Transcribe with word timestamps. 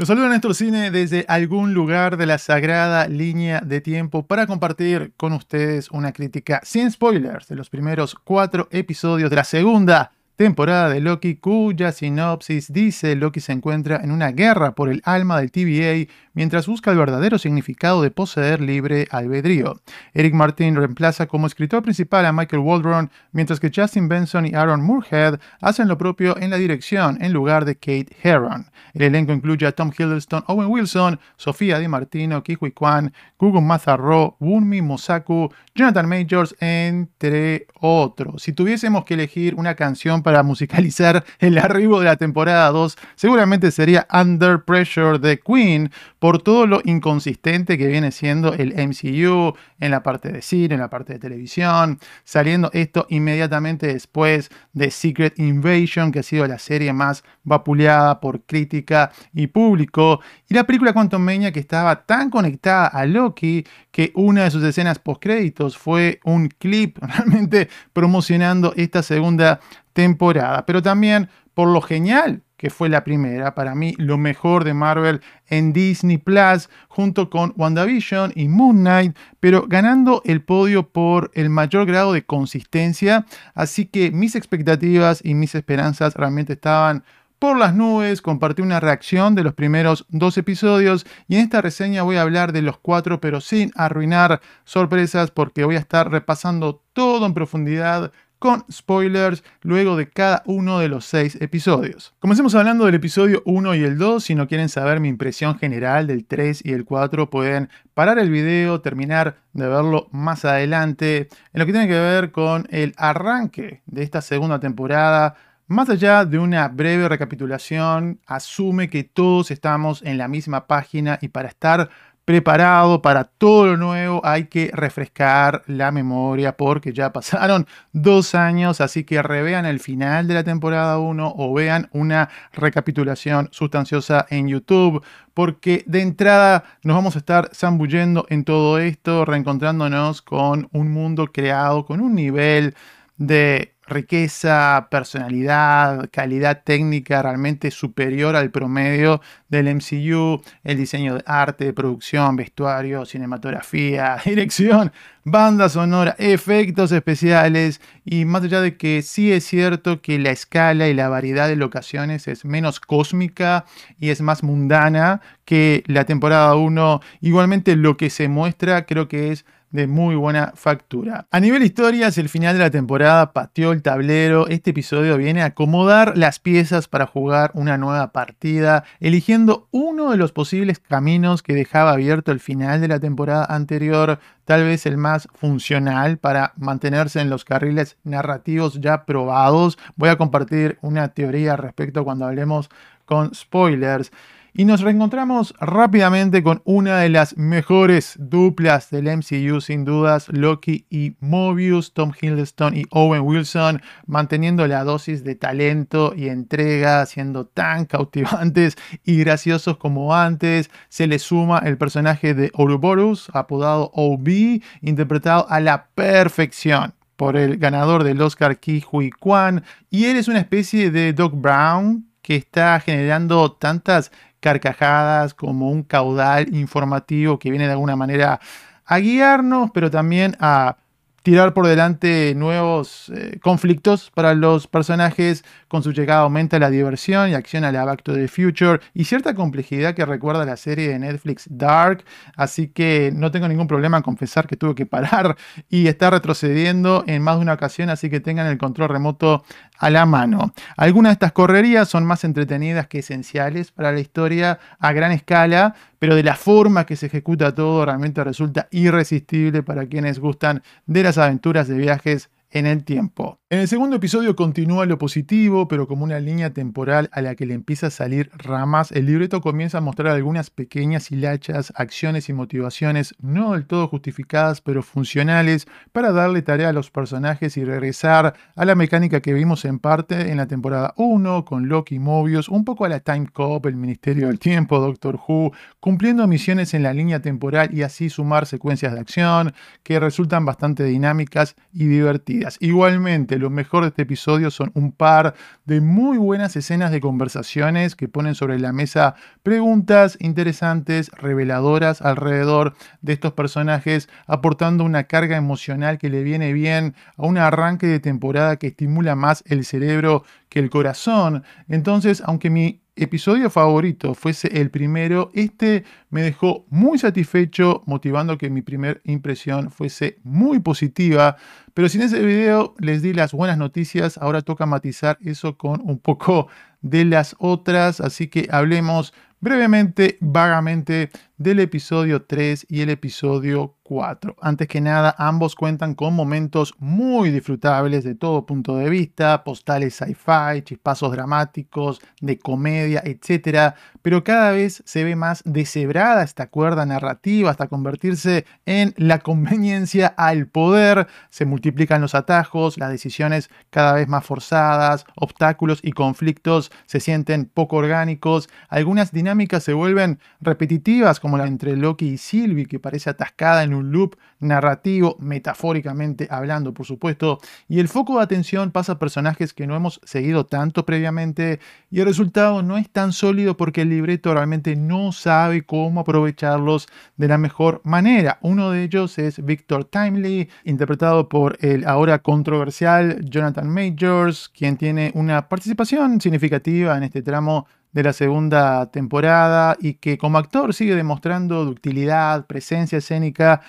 Los 0.00 0.06
saludo 0.06 0.30
Néstor 0.30 0.54
Cine 0.54 0.90
desde 0.90 1.26
algún 1.28 1.74
lugar 1.74 2.16
de 2.16 2.24
la 2.24 2.38
sagrada 2.38 3.06
línea 3.06 3.60
de 3.60 3.82
tiempo 3.82 4.26
para 4.26 4.46
compartir 4.46 5.12
con 5.18 5.34
ustedes 5.34 5.90
una 5.90 6.12
crítica 6.12 6.62
sin 6.64 6.90
spoilers 6.90 7.48
de 7.48 7.56
los 7.56 7.68
primeros 7.68 8.14
cuatro 8.14 8.66
episodios 8.70 9.28
de 9.28 9.36
la 9.36 9.44
segunda 9.44 10.12
temporada 10.36 10.88
de 10.88 11.00
Loki, 11.00 11.36
cuya 11.36 11.92
sinopsis 11.92 12.72
dice 12.72 13.14
Loki 13.14 13.40
se 13.40 13.52
encuentra 13.52 14.00
en 14.02 14.10
una 14.10 14.30
guerra 14.30 14.74
por 14.74 14.88
el 14.88 15.02
alma 15.04 15.38
del 15.38 15.52
TVA 15.52 16.10
mientras 16.34 16.66
busca 16.66 16.90
el 16.90 16.98
verdadero 16.98 17.38
significado 17.38 18.02
de 18.02 18.10
poseer 18.10 18.60
libre 18.60 19.06
albedrío. 19.10 19.80
Eric 20.14 20.34
Martin 20.34 20.76
reemplaza 20.76 21.26
como 21.26 21.46
escritor 21.46 21.82
principal 21.82 22.26
a 22.26 22.32
Michael 22.32 22.62
Waldron, 22.62 23.10
mientras 23.32 23.60
que 23.60 23.72
Justin 23.74 24.08
Benson 24.08 24.46
y 24.46 24.54
Aaron 24.54 24.82
Moorhead 24.82 25.40
hacen 25.60 25.88
lo 25.88 25.98
propio 25.98 26.36
en 26.38 26.50
la 26.50 26.56
dirección 26.56 27.18
en 27.20 27.32
lugar 27.32 27.64
de 27.64 27.76
Kate 27.76 28.16
Herron. 28.22 28.70
El 28.94 29.02
elenco 29.02 29.32
incluye 29.32 29.66
a 29.66 29.72
Tom 29.72 29.92
Hiddleston, 29.96 30.44
Owen 30.46 30.68
Wilson, 30.68 31.20
Sofía 31.36 31.78
Di 31.78 31.88
Martino, 31.88 32.42
Kihui 32.42 32.72
Kwan, 32.72 33.12
Gugu 33.38 33.60
Mazarro, 33.60 34.36
Wunmi 34.40 34.82
Mosaku, 34.82 35.50
Jonathan 35.74 36.08
Majors, 36.08 36.54
entre 36.60 37.66
otros. 37.80 38.42
Si 38.42 38.52
tuviésemos 38.52 39.04
que 39.04 39.14
elegir 39.14 39.54
una 39.54 39.74
canción 39.74 40.22
para 40.22 40.42
musicalizar 40.42 41.24
el 41.38 41.58
arribo 41.58 42.00
de 42.00 42.06
la 42.06 42.16
temporada 42.16 42.70
2, 42.70 42.96
seguramente 43.14 43.70
sería 43.70 44.06
Under 44.12 44.62
Pressure 44.64 45.18
de 45.18 45.38
Queen, 45.38 45.90
por 46.20 46.42
todo 46.42 46.66
lo 46.66 46.80
inconsistente 46.84 47.76
que 47.76 47.88
viene 47.88 48.12
siendo 48.12 48.52
el 48.52 48.74
MCU 48.74 49.54
en 49.80 49.90
la 49.90 50.02
parte 50.02 50.30
de 50.30 50.42
cine, 50.42 50.74
en 50.74 50.80
la 50.80 50.90
parte 50.90 51.14
de 51.14 51.18
televisión, 51.18 51.98
saliendo 52.24 52.70
esto 52.72 53.06
inmediatamente 53.08 53.86
después 53.88 54.50
de 54.74 54.90
Secret 54.90 55.38
Invasion, 55.38 56.12
que 56.12 56.20
ha 56.20 56.22
sido 56.22 56.46
la 56.46 56.58
serie 56.58 56.92
más 56.92 57.24
vapuleada 57.42 58.20
por 58.20 58.42
crítica 58.42 59.10
y 59.32 59.48
público, 59.48 60.20
y 60.48 60.54
la 60.54 60.64
película 60.64 60.92
Quantum 60.92 61.22
Mania 61.22 61.52
que 61.52 61.60
estaba 61.60 62.04
tan 62.04 62.28
conectada 62.28 62.86
a 62.86 63.06
Loki 63.06 63.64
que 63.90 64.12
una 64.14 64.44
de 64.44 64.50
sus 64.50 64.62
escenas 64.62 64.98
post-créditos 64.98 65.78
fue 65.78 66.20
un 66.24 66.48
clip 66.48 66.98
realmente 67.00 67.68
promocionando 67.94 68.74
esta 68.76 69.02
segunda 69.02 69.58
temporada, 69.94 70.66
pero 70.66 70.82
también 70.82 71.30
por 71.54 71.68
lo 71.68 71.80
genial 71.80 72.42
que 72.60 72.68
fue 72.68 72.90
la 72.90 73.04
primera, 73.04 73.54
para 73.54 73.74
mí 73.74 73.94
lo 73.96 74.18
mejor 74.18 74.64
de 74.64 74.74
Marvel 74.74 75.22
en 75.48 75.72
Disney 75.72 76.18
Plus, 76.18 76.68
junto 76.88 77.30
con 77.30 77.54
WandaVision 77.56 78.32
y 78.34 78.48
Moon 78.48 78.80
Knight, 78.80 79.16
pero 79.40 79.64
ganando 79.66 80.20
el 80.26 80.42
podio 80.42 80.86
por 80.86 81.30
el 81.32 81.48
mayor 81.48 81.86
grado 81.86 82.12
de 82.12 82.26
consistencia, 82.26 83.24
así 83.54 83.86
que 83.86 84.10
mis 84.10 84.34
expectativas 84.34 85.22
y 85.24 85.32
mis 85.32 85.54
esperanzas 85.54 86.12
realmente 86.12 86.52
estaban 86.52 87.02
por 87.38 87.56
las 87.56 87.74
nubes, 87.74 88.20
compartí 88.20 88.60
una 88.60 88.78
reacción 88.78 89.34
de 89.34 89.42
los 89.42 89.54
primeros 89.54 90.04
dos 90.10 90.36
episodios 90.36 91.06
y 91.28 91.36
en 91.36 91.40
esta 91.40 91.62
reseña 91.62 92.02
voy 92.02 92.16
a 92.16 92.22
hablar 92.22 92.52
de 92.52 92.60
los 92.60 92.76
cuatro, 92.76 93.22
pero 93.22 93.40
sin 93.40 93.72
arruinar 93.74 94.42
sorpresas 94.64 95.30
porque 95.30 95.64
voy 95.64 95.76
a 95.76 95.78
estar 95.78 96.10
repasando 96.10 96.82
todo 96.92 97.24
en 97.24 97.32
profundidad 97.32 98.12
con 98.40 98.64
spoilers 98.72 99.44
luego 99.60 99.96
de 99.96 100.08
cada 100.08 100.42
uno 100.46 100.80
de 100.80 100.88
los 100.88 101.04
seis 101.04 101.36
episodios. 101.40 102.14
Comencemos 102.18 102.54
hablando 102.54 102.86
del 102.86 102.94
episodio 102.96 103.42
1 103.44 103.74
y 103.76 103.84
el 103.84 103.98
2. 103.98 104.24
Si 104.24 104.34
no 104.34 104.48
quieren 104.48 104.70
saber 104.70 104.98
mi 104.98 105.08
impresión 105.08 105.58
general 105.58 106.06
del 106.06 106.24
3 106.24 106.62
y 106.64 106.72
el 106.72 106.86
4, 106.86 107.28
pueden 107.28 107.68
parar 107.92 108.18
el 108.18 108.30
video, 108.30 108.80
terminar 108.80 109.36
de 109.52 109.68
verlo 109.68 110.08
más 110.10 110.46
adelante. 110.46 111.28
En 111.52 111.60
lo 111.60 111.66
que 111.66 111.72
tiene 111.72 111.86
que 111.86 112.00
ver 112.00 112.32
con 112.32 112.66
el 112.70 112.94
arranque 112.96 113.82
de 113.84 114.02
esta 114.02 114.22
segunda 114.22 114.58
temporada, 114.58 115.36
más 115.70 115.88
allá 115.88 116.24
de 116.24 116.38
una 116.38 116.66
breve 116.66 117.08
recapitulación, 117.08 118.18
asume 118.26 118.88
que 118.88 119.04
todos 119.04 119.52
estamos 119.52 120.02
en 120.02 120.18
la 120.18 120.26
misma 120.26 120.66
página 120.66 121.18
y 121.20 121.28
para 121.28 121.48
estar 121.48 121.90
preparado 122.30 123.02
para 123.02 123.24
todo 123.24 123.66
lo 123.66 123.76
nuevo, 123.76 124.20
hay 124.24 124.44
que 124.44 124.70
refrescar 124.72 125.64
la 125.66 125.90
memoria 125.90 126.56
porque 126.56 126.92
ya 126.92 127.12
pasaron 127.12 127.66
dos 127.92 128.36
años, 128.36 128.80
así 128.80 129.02
que 129.02 129.20
revean 129.20 129.66
el 129.66 129.80
final 129.80 130.28
de 130.28 130.34
la 130.34 130.44
temporada 130.44 131.00
1 131.00 131.34
o 131.36 131.52
vean 131.52 131.88
una 131.90 132.28
recapitulación 132.52 133.48
sustanciosa 133.50 134.26
en 134.30 134.46
YouTube, 134.46 135.02
porque 135.34 135.82
de 135.88 136.02
entrada 136.02 136.62
nos 136.84 136.94
vamos 136.94 137.16
a 137.16 137.18
estar 137.18 137.50
zambullendo 137.52 138.26
en 138.28 138.44
todo 138.44 138.78
esto, 138.78 139.24
reencontrándonos 139.24 140.22
con 140.22 140.68
un 140.70 140.92
mundo 140.92 141.32
creado 141.32 141.84
con 141.84 142.00
un 142.00 142.14
nivel 142.14 142.76
de 143.16 143.74
riqueza, 143.90 144.88
personalidad, 144.90 146.08
calidad 146.10 146.62
técnica 146.64 147.22
realmente 147.22 147.70
superior 147.70 148.36
al 148.36 148.50
promedio 148.50 149.20
del 149.48 149.74
MCU, 149.74 150.40
el 150.64 150.76
diseño 150.78 151.16
de 151.16 151.22
arte, 151.26 151.72
producción, 151.72 152.36
vestuario, 152.36 153.04
cinematografía, 153.04 154.16
dirección, 154.24 154.92
banda 155.24 155.68
sonora, 155.68 156.16
efectos 156.18 156.92
especiales. 156.92 157.80
Y 158.04 158.24
más 158.24 158.44
allá 158.44 158.60
de 158.60 158.76
que 158.76 159.02
sí 159.02 159.32
es 159.32 159.44
cierto 159.44 160.00
que 160.00 160.18
la 160.18 160.30
escala 160.30 160.88
y 160.88 160.94
la 160.94 161.08
variedad 161.08 161.48
de 161.48 161.56
locaciones 161.56 162.28
es 162.28 162.44
menos 162.44 162.80
cósmica 162.80 163.66
y 163.98 164.10
es 164.10 164.20
más 164.20 164.42
mundana 164.42 165.20
que 165.44 165.82
la 165.86 166.04
temporada 166.04 166.54
1, 166.54 167.00
igualmente 167.20 167.76
lo 167.76 167.96
que 167.96 168.08
se 168.08 168.28
muestra 168.28 168.86
creo 168.86 169.08
que 169.08 169.32
es 169.32 169.44
de 169.70 169.86
muy 169.86 170.16
buena 170.16 170.52
factura. 170.56 171.26
A 171.30 171.40
nivel 171.40 171.62
historias, 171.62 172.18
el 172.18 172.28
final 172.28 172.54
de 172.54 172.64
la 172.64 172.70
temporada 172.70 173.32
pateó 173.32 173.72
el 173.72 173.82
tablero. 173.82 174.48
Este 174.48 174.70
episodio 174.70 175.16
viene 175.16 175.42
a 175.42 175.46
acomodar 175.46 176.16
las 176.16 176.38
piezas 176.38 176.88
para 176.88 177.06
jugar 177.06 177.52
una 177.54 177.78
nueva 177.78 178.12
partida, 178.12 178.84
eligiendo 178.98 179.68
uno 179.70 180.10
de 180.10 180.16
los 180.16 180.32
posibles 180.32 180.80
caminos 180.80 181.42
que 181.42 181.54
dejaba 181.54 181.92
abierto 181.92 182.32
el 182.32 182.40
final 182.40 182.80
de 182.80 182.88
la 182.88 182.98
temporada 182.98 183.44
anterior, 183.44 184.18
tal 184.44 184.64
vez 184.64 184.86
el 184.86 184.96
más 184.96 185.28
funcional 185.34 186.18
para 186.18 186.52
mantenerse 186.56 187.20
en 187.20 187.30
los 187.30 187.44
carriles 187.44 187.96
narrativos 188.02 188.80
ya 188.80 189.04
probados. 189.04 189.78
Voy 189.96 190.08
a 190.08 190.16
compartir 190.16 190.78
una 190.82 191.08
teoría 191.08 191.56
respecto 191.56 192.04
cuando 192.04 192.26
hablemos 192.26 192.70
con 193.04 193.34
spoilers. 193.34 194.10
Y 194.52 194.64
nos 194.64 194.80
reencontramos 194.80 195.54
rápidamente 195.60 196.42
con 196.42 196.60
una 196.64 196.98
de 196.98 197.08
las 197.08 197.36
mejores 197.36 198.16
duplas 198.18 198.90
del 198.90 199.04
MCU, 199.04 199.60
sin 199.60 199.84
dudas, 199.84 200.28
Loki 200.28 200.86
y 200.90 201.14
Mobius, 201.20 201.94
Tom 201.94 202.12
Hiddleston 202.20 202.76
y 202.76 202.84
Owen 202.90 203.22
Wilson, 203.22 203.80
manteniendo 204.06 204.66
la 204.66 204.82
dosis 204.82 205.22
de 205.22 205.36
talento 205.36 206.12
y 206.16 206.28
entrega, 206.28 207.06
siendo 207.06 207.46
tan 207.46 207.84
cautivantes 207.84 208.76
y 209.04 209.18
graciosos 209.18 209.76
como 209.76 210.14
antes. 210.16 210.70
Se 210.88 211.06
le 211.06 211.20
suma 211.20 211.60
el 211.60 211.78
personaje 211.78 212.34
de 212.34 212.50
Ouroboros, 212.54 213.30
apodado 213.32 213.92
OB, 213.94 214.60
interpretado 214.80 215.46
a 215.48 215.60
la 215.60 215.86
perfección 215.94 216.94
por 217.14 217.36
el 217.36 217.58
ganador 217.58 218.02
del 218.02 218.20
Oscar 218.22 218.58
Ki 218.58 218.82
Hui 218.90 219.10
Kwan, 219.10 219.62
y 219.90 220.06
él 220.06 220.16
es 220.16 220.26
una 220.26 220.38
especie 220.38 220.90
de 220.90 221.12
Doc 221.12 221.34
Brown 221.36 222.06
que 222.22 222.36
está 222.36 222.80
generando 222.80 223.52
tantas 223.52 224.10
carcajadas, 224.40 225.34
como 225.34 225.70
un 225.70 225.82
caudal 225.82 226.54
informativo 226.54 227.38
que 227.38 227.50
viene 227.50 227.66
de 227.66 227.72
alguna 227.72 227.96
manera 227.96 228.40
a 228.84 228.98
guiarnos, 228.98 229.70
pero 229.72 229.90
también 229.90 230.36
a 230.40 230.76
tirar 231.22 231.52
por 231.52 231.66
delante 231.66 232.34
nuevos 232.34 233.10
eh, 233.14 233.38
conflictos 233.42 234.10
para 234.14 234.34
los 234.34 234.66
personajes. 234.66 235.44
Con 235.68 235.82
su 235.82 235.92
llegada 235.92 236.22
aumenta 236.22 236.58
la 236.58 236.70
diversión 236.70 237.30
y 237.30 237.34
acción 237.34 237.64
a 237.64 237.72
la 237.72 237.84
Back 237.84 238.02
to 238.02 238.14
the 238.14 238.26
Future 238.28 238.80
y 238.94 239.04
cierta 239.04 239.34
complejidad 239.34 239.94
que 239.94 240.04
recuerda 240.04 240.44
la 240.44 240.56
serie 240.56 240.88
de 240.88 240.98
Netflix 240.98 241.46
Dark. 241.50 242.04
Así 242.36 242.68
que 242.68 243.12
no 243.14 243.30
tengo 243.30 243.48
ningún 243.48 243.66
problema 243.66 243.98
en 243.98 244.02
confesar 244.02 244.46
que 244.46 244.56
tuve 244.56 244.74
que 244.74 244.86
parar 244.86 245.36
y 245.68 245.86
está 245.86 246.10
retrocediendo 246.10 247.04
en 247.06 247.22
más 247.22 247.36
de 247.36 247.42
una 247.42 247.54
ocasión, 247.54 247.90
así 247.90 248.10
que 248.10 248.20
tengan 248.20 248.46
el 248.46 248.58
control 248.58 248.88
remoto 248.88 249.44
a 249.80 249.90
la 249.90 250.06
mano. 250.06 250.52
Algunas 250.76 251.10
de 251.10 251.14
estas 251.14 251.32
correrías 251.32 251.88
son 251.88 252.04
más 252.04 252.22
entretenidas 252.22 252.86
que 252.86 253.00
esenciales 253.00 253.72
para 253.72 253.90
la 253.90 254.00
historia 254.00 254.60
a 254.78 254.92
gran 254.92 255.10
escala, 255.10 255.74
pero 255.98 256.14
de 256.14 256.22
la 256.22 256.36
forma 256.36 256.84
que 256.84 256.96
se 256.96 257.06
ejecuta 257.06 257.54
todo 257.54 257.84
realmente 257.84 258.22
resulta 258.22 258.68
irresistible 258.70 259.62
para 259.62 259.86
quienes 259.86 260.18
gustan 260.18 260.62
de 260.86 261.02
las 261.02 261.18
aventuras 261.18 261.66
de 261.66 261.78
viajes 261.78 262.30
en 262.50 262.66
el 262.66 262.84
tiempo. 262.84 263.40
En 263.52 263.58
el 263.58 263.66
segundo 263.66 263.96
episodio 263.96 264.36
continúa 264.36 264.86
lo 264.86 264.96
positivo, 264.96 265.66
pero 265.66 265.88
como 265.88 266.04
una 266.04 266.20
línea 266.20 266.50
temporal 266.50 267.10
a 267.12 267.20
la 267.20 267.34
que 267.34 267.46
le 267.46 267.54
empieza 267.54 267.88
a 267.88 267.90
salir 267.90 268.30
ramas, 268.32 268.92
el 268.92 269.06
libreto 269.06 269.40
comienza 269.40 269.78
a 269.78 269.80
mostrar 269.80 270.14
algunas 270.14 270.50
pequeñas 270.50 271.10
hilachas, 271.10 271.72
acciones 271.74 272.28
y 272.28 272.32
motivaciones 272.32 273.14
no 273.20 273.54
del 273.54 273.66
todo 273.66 273.88
justificadas, 273.88 274.60
pero 274.60 274.84
funcionales 274.84 275.66
para 275.90 276.12
darle 276.12 276.42
tarea 276.42 276.68
a 276.68 276.72
los 276.72 276.92
personajes 276.92 277.56
y 277.56 277.64
regresar 277.64 278.34
a 278.54 278.64
la 278.64 278.76
mecánica 278.76 279.20
que 279.20 279.34
vimos 279.34 279.64
en 279.64 279.80
parte 279.80 280.30
en 280.30 280.36
la 280.36 280.46
temporada 280.46 280.94
1 280.96 281.44
con 281.44 281.68
Loki 281.68 281.96
y 281.96 281.98
Mobius, 281.98 282.48
un 282.48 282.64
poco 282.64 282.84
a 282.84 282.88
la 282.88 283.00
Time 283.00 283.26
Cop, 283.32 283.66
el 283.66 283.74
Ministerio 283.74 284.28
del 284.28 284.38
Tiempo, 284.38 284.78
Doctor 284.78 285.18
Who, 285.26 285.52
cumpliendo 285.80 286.26
misiones 286.28 286.72
en 286.74 286.84
la 286.84 286.94
línea 286.94 287.20
temporal 287.20 287.70
y 287.72 287.82
así 287.82 288.10
sumar 288.10 288.46
secuencias 288.46 288.92
de 288.92 289.00
acción 289.00 289.54
que 289.82 289.98
resultan 289.98 290.44
bastante 290.44 290.84
dinámicas 290.84 291.56
y 291.72 291.86
divertidas. 291.86 292.39
Igualmente, 292.60 293.38
lo 293.38 293.50
mejor 293.50 293.82
de 293.82 293.88
este 293.88 294.02
episodio 294.02 294.50
son 294.50 294.70
un 294.74 294.92
par 294.92 295.34
de 295.64 295.80
muy 295.80 296.18
buenas 296.18 296.56
escenas 296.56 296.90
de 296.90 297.00
conversaciones 297.00 297.94
que 297.94 298.08
ponen 298.08 298.34
sobre 298.34 298.58
la 298.58 298.72
mesa 298.72 299.14
preguntas 299.42 300.16
interesantes, 300.20 301.10
reveladoras 301.10 302.02
alrededor 302.02 302.74
de 303.02 303.12
estos 303.12 303.32
personajes, 303.32 304.08
aportando 304.26 304.84
una 304.84 305.04
carga 305.04 305.36
emocional 305.36 305.98
que 305.98 306.08
le 306.08 306.22
viene 306.22 306.52
bien 306.52 306.94
a 307.16 307.26
un 307.26 307.38
arranque 307.38 307.86
de 307.86 308.00
temporada 308.00 308.56
que 308.56 308.68
estimula 308.68 309.14
más 309.16 309.42
el 309.46 309.64
cerebro 309.64 310.24
que 310.48 310.60
el 310.60 310.70
corazón. 310.70 311.44
Entonces, 311.68 312.22
aunque 312.24 312.50
mi 312.50 312.79
episodio 312.96 313.50
favorito 313.50 314.14
fuese 314.14 314.60
el 314.60 314.70
primero, 314.70 315.30
este 315.34 315.84
me 316.10 316.22
dejó 316.22 316.66
muy 316.70 316.98
satisfecho, 316.98 317.82
motivando 317.86 318.38
que 318.38 318.50
mi 318.50 318.62
primera 318.62 319.00
impresión 319.04 319.70
fuese 319.70 320.18
muy 320.22 320.60
positiva. 320.60 321.36
Pero 321.74 321.88
si 321.88 321.98
en 321.98 322.04
ese 322.04 322.24
video 322.24 322.74
les 322.78 323.02
di 323.02 323.12
las 323.12 323.32
buenas 323.32 323.58
noticias, 323.58 324.18
ahora 324.18 324.42
toca 324.42 324.66
matizar 324.66 325.18
eso 325.22 325.56
con 325.56 325.80
un 325.82 325.98
poco 325.98 326.48
de 326.82 327.04
las 327.04 327.36
otras, 327.38 328.00
así 328.00 328.28
que 328.28 328.48
hablemos 328.50 329.12
brevemente, 329.40 330.18
vagamente, 330.20 331.10
del 331.40 331.58
episodio 331.58 332.20
3 332.26 332.66
y 332.68 332.82
el 332.82 332.90
episodio 332.90 333.78
4. 333.82 334.36
Antes 334.42 334.68
que 334.68 334.82
nada, 334.82 335.16
ambos 335.18 335.56
cuentan 335.56 335.94
con 335.94 336.14
momentos 336.14 336.74
muy 336.78 337.30
disfrutables 337.30 338.04
de 338.04 338.14
todo 338.14 338.44
punto 338.44 338.76
de 338.76 338.90
vista, 338.90 339.42
postales 339.42 339.94
sci-fi, 339.94 340.62
chispazos 340.62 341.10
dramáticos, 341.10 342.00
de 342.20 342.38
comedia, 342.38 343.02
etc. 343.04 343.74
Pero 344.02 344.22
cada 344.22 344.52
vez 344.52 344.82
se 344.84 345.02
ve 345.02 345.16
más 345.16 345.42
deshebrada 345.46 346.22
esta 346.22 346.50
cuerda 346.50 346.84
narrativa 346.84 347.50
hasta 347.50 347.68
convertirse 347.68 348.44
en 348.66 348.94
la 348.98 349.18
conveniencia 349.18 350.08
al 350.08 350.46
poder. 350.46 351.08
Se 351.30 351.46
multiplican 351.46 352.02
los 352.02 352.14
atajos, 352.14 352.76
las 352.76 352.90
decisiones 352.90 353.50
cada 353.70 353.94
vez 353.94 354.06
más 354.06 354.26
forzadas, 354.26 355.06
obstáculos 355.16 355.80
y 355.82 355.92
conflictos 355.92 356.70
se 356.84 357.00
sienten 357.00 357.46
poco 357.46 357.76
orgánicos, 357.76 358.50
algunas 358.68 359.10
dinámicas 359.10 359.64
se 359.64 359.72
vuelven 359.72 360.20
repetitivas 360.40 361.18
como 361.18 361.29
la 361.36 361.46
entre 361.46 361.76
Loki 361.76 362.08
y 362.08 362.18
Sylvie, 362.18 362.66
que 362.66 362.78
parece 362.78 363.10
atascada 363.10 363.62
en 363.62 363.74
un 363.74 363.92
loop 363.92 364.16
narrativo, 364.40 365.16
metafóricamente 365.20 366.26
hablando, 366.30 366.72
por 366.72 366.86
supuesto, 366.86 367.38
y 367.68 367.80
el 367.80 367.88
foco 367.88 368.16
de 368.16 368.24
atención 368.24 368.70
pasa 368.70 368.92
a 368.92 368.98
personajes 368.98 369.52
que 369.52 369.66
no 369.66 369.76
hemos 369.76 370.00
seguido 370.04 370.46
tanto 370.46 370.86
previamente, 370.86 371.60
y 371.90 372.00
el 372.00 372.06
resultado 372.06 372.62
no 372.62 372.78
es 372.78 372.88
tan 372.88 373.12
sólido 373.12 373.56
porque 373.56 373.82
el 373.82 373.90
libreto 373.90 374.32
realmente 374.32 374.76
no 374.76 375.12
sabe 375.12 375.62
cómo 375.62 376.00
aprovecharlos 376.00 376.88
de 377.16 377.28
la 377.28 377.38
mejor 377.38 377.80
manera. 377.84 378.38
Uno 378.42 378.70
de 378.70 378.84
ellos 378.84 379.18
es 379.18 379.44
Victor 379.44 379.84
Timely, 379.84 380.48
interpretado 380.64 381.28
por 381.28 381.58
el 381.60 381.86
ahora 381.86 382.20
controversial 382.20 383.20
Jonathan 383.24 383.68
Majors, 383.68 384.48
quien 384.48 384.76
tiene 384.76 385.12
una 385.14 385.48
participación 385.48 386.20
significativa 386.20 386.96
en 386.96 387.02
este 387.02 387.22
tramo 387.22 387.66
de 387.92 388.02
la 388.02 388.12
segunda 388.12 388.90
temporada 388.90 389.76
y 389.80 389.94
que 389.94 390.18
como 390.18 390.38
actor 390.38 390.74
sigue 390.74 390.94
demostrando 390.94 391.64
ductilidad, 391.64 392.46
presencia 392.46 392.98
escénica, 392.98 393.62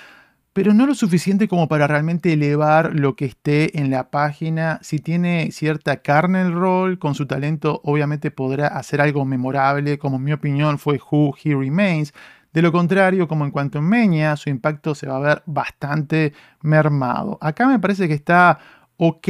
pero 0.54 0.74
no 0.74 0.86
lo 0.86 0.96
suficiente 0.96 1.48
como 1.48 1.68
para 1.68 1.88
realmente 1.88 2.34
elevar 2.34 2.94
lo 2.94 3.16
que 3.16 3.26
esté 3.26 3.80
en 3.80 3.90
la 3.90 4.10
página. 4.10 4.80
Si 4.82 5.00
tiene 5.00 5.50
cierta 5.52 6.02
carne 6.02 6.42
el 6.42 6.52
rol, 6.52 7.00
con 7.00 7.16
su 7.16 7.26
talento 7.26 7.80
obviamente 7.86 8.32
podrá 8.32 8.68
hacer 8.68 9.00
algo 9.00 9.24
memorable, 9.24 9.98
como 9.98 10.18
en 10.18 10.24
mi 10.24 10.34
opinión 10.34 10.78
fue 10.78 11.00
Who 11.00 11.36
He 11.42 11.56
Remains. 11.56 12.14
De 12.52 12.62
lo 12.62 12.74
contrario, 12.74 13.30
como 13.30 13.46
en 13.46 13.52
cuanto 13.52 13.80
a 13.80 13.82
Meña, 13.82 14.36
su 14.36 14.50
impacto 14.50 14.94
se 14.94 15.08
va 15.08 15.16
a 15.16 15.22
ver 15.22 15.44
bastante 15.46 16.34
mermado. 16.62 17.38
Acá 17.40 17.66
me 17.66 17.80
parece 17.80 18.10
que 18.10 18.14
está 18.14 18.60
ok 19.04 19.28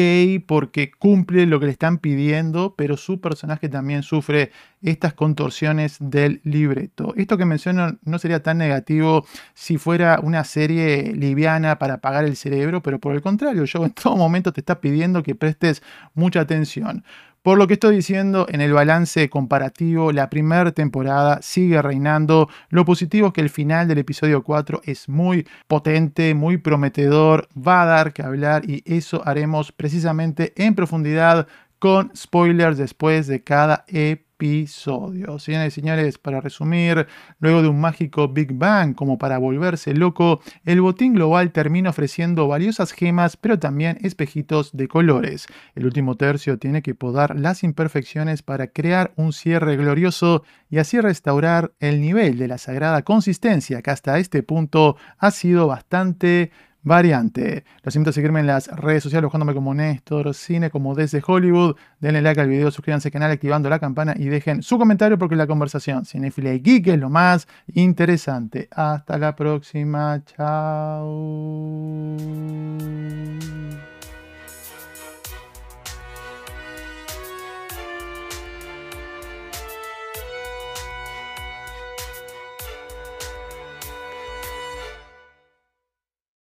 porque 0.48 0.92
cumple 0.92 1.46
lo 1.46 1.62
que 1.62 1.68
le 1.68 1.72
están 1.72 1.98
pidiendo, 2.00 2.76
pero 2.76 2.98
su 2.98 3.22
personaje 3.22 3.70
también 3.70 4.04
sufre 4.04 4.52
estas 4.82 5.14
contorsiones 5.14 5.96
del 6.02 6.42
libreto. 6.44 7.14
Esto 7.16 7.38
que 7.38 7.46
menciono 7.46 7.98
no 8.04 8.20
sería 8.20 8.44
tan 8.44 8.58
negativo 8.58 9.26
si 9.54 9.78
fuera 9.78 10.20
una 10.22 10.44
serie 10.44 11.14
liviana 11.16 11.80
para 11.80 11.96
apagar 11.96 12.26
el 12.26 12.36
cerebro, 12.36 12.84
pero 12.84 13.00
por 13.00 13.16
el 13.16 13.22
contrario, 13.22 13.64
yo 13.64 13.86
en 13.86 13.92
todo 13.92 14.18
momento 14.18 14.52
te 14.52 14.60
está 14.60 14.82
pidiendo 14.82 15.24
que 15.24 15.36
prestes 15.36 15.82
mucha 16.16 16.42
atención. 16.42 17.06
Por 17.44 17.58
lo 17.58 17.66
que 17.66 17.74
estoy 17.74 17.96
diciendo, 17.96 18.46
en 18.50 18.62
el 18.62 18.72
balance 18.72 19.28
comparativo, 19.28 20.12
la 20.12 20.30
primera 20.30 20.72
temporada 20.74 21.40
sigue 21.42 21.82
reinando. 21.82 22.48
Lo 22.70 22.86
positivo 22.86 23.28
es 23.28 23.34
que 23.34 23.42
el 23.42 23.50
final 23.50 23.88
del 23.88 23.98
episodio 23.98 24.44
4 24.44 24.82
es 24.86 25.10
muy 25.10 25.48
potente, 25.68 26.36
muy 26.36 26.58
prometedor, 26.58 27.50
va 27.56 27.82
a 27.82 27.86
dar 27.88 28.14
que 28.14 28.22
hablar 28.22 28.70
y 28.70 28.84
eso 28.86 29.24
haremos 29.26 29.72
precisamente 29.72 30.54
en 30.56 30.76
profundidad 30.76 31.48
con 31.80 32.12
spoilers 32.16 32.78
después 32.78 33.26
de 33.26 33.44
cada 33.44 33.86
episodio 33.88 34.31
episodio. 34.42 35.38
Señores 35.38 35.78
y 35.78 35.82
señores, 35.82 36.18
para 36.18 36.42
resumir, 36.42 37.06
luego 37.40 37.62
de 37.62 37.68
un 37.68 37.80
mágico 37.80 38.28
Big 38.28 38.52
Bang 38.54 38.96
como 38.96 39.20
para 39.20 39.38
volverse 39.38 39.94
loco, 39.94 40.42
el 40.66 40.82
botín 40.82 41.14
global 41.14 41.52
termina 41.52 41.92
ofreciendo 41.92 42.48
valiosas 42.48 42.92
gemas, 42.92 43.38
pero 43.38 43.60
también 43.60 44.00
espejitos 44.02 44.76
de 44.76 44.88
colores. 44.88 45.46
El 45.76 45.86
último 45.86 46.18
tercio 46.18 46.58
tiene 46.58 46.82
que 46.82 46.96
podar 46.96 47.40
las 47.40 47.64
imperfecciones 47.64 48.42
para 48.42 48.66
crear 48.68 49.14
un 49.16 49.32
cierre 49.32 49.78
glorioso 49.78 50.44
y 50.72 50.80
así 50.80 51.00
restaurar 51.00 51.74
el 51.80 52.02
nivel 52.02 52.40
de 52.40 52.48
la 52.48 52.58
sagrada 52.58 53.04
consistencia 53.04 53.84
que 53.84 53.92
hasta 53.92 54.18
este 54.18 54.42
punto 54.42 54.98
ha 55.20 55.30
sido 55.30 55.68
bastante 55.68 56.52
variante. 56.84 57.64
Los 57.84 57.96
invito 57.96 58.10
a 58.12 58.14
seguirme 58.14 58.40
en 58.40 58.48
las 58.48 58.68
redes 58.68 59.04
sociales 59.04 59.24
buscándome 59.26 59.54
como 59.54 59.74
Néstor 59.74 60.34
Cine, 60.34 60.70
como 60.70 60.96
desde 60.96 61.22
Hollywood. 61.26 61.76
Denle 62.00 62.22
like 62.22 62.42
al 62.42 62.48
video, 62.48 62.72
suscríbanse 62.72 63.10
al 63.10 63.12
canal 63.14 63.32
activando 63.32 63.70
la 63.70 63.80
campana 63.80 64.14
y 64.18 64.26
dejen 64.26 64.64
su 64.64 64.78
comentario 64.78 65.18
porque 65.18 65.36
la 65.36 65.48
conversación 65.48 66.06
cinefila 66.06 66.54
y 66.54 66.60
geek 66.60 66.88
es 66.88 67.00
lo 67.00 67.10
más 67.10 67.48
interesante. 67.68 68.68
Hasta 68.72 69.18
la 69.18 69.36
próxima. 69.36 70.22
Chao. 70.26 71.81